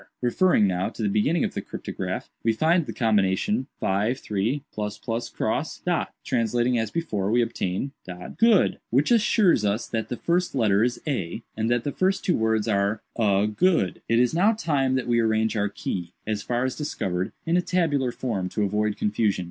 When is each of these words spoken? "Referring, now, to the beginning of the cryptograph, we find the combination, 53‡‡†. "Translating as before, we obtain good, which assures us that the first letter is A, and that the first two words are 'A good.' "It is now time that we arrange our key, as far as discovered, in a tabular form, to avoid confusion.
"Referring, 0.19 0.65
now, 0.65 0.89
to 0.89 1.03
the 1.03 1.07
beginning 1.07 1.43
of 1.43 1.53
the 1.53 1.61
cryptograph, 1.61 2.27
we 2.43 2.51
find 2.53 2.87
the 2.87 2.91
combination, 2.91 3.67
53‡‡†. 3.83 6.07
"Translating 6.25 6.79
as 6.79 6.89
before, 6.89 7.29
we 7.29 7.43
obtain 7.43 7.91
good, 8.39 8.79
which 8.89 9.11
assures 9.11 9.63
us 9.63 9.85
that 9.85 10.09
the 10.09 10.17
first 10.17 10.55
letter 10.55 10.83
is 10.83 10.99
A, 11.05 11.43
and 11.55 11.69
that 11.69 11.83
the 11.83 11.91
first 11.91 12.25
two 12.25 12.35
words 12.35 12.67
are 12.67 13.03
'A 13.15 13.45
good.' 13.55 14.01
"It 14.09 14.17
is 14.17 14.33
now 14.33 14.53
time 14.53 14.95
that 14.95 15.07
we 15.07 15.19
arrange 15.19 15.55
our 15.55 15.69
key, 15.69 16.13
as 16.25 16.41
far 16.41 16.65
as 16.65 16.75
discovered, 16.75 17.31
in 17.45 17.55
a 17.55 17.61
tabular 17.61 18.11
form, 18.11 18.49
to 18.49 18.63
avoid 18.63 18.97
confusion. 18.97 19.39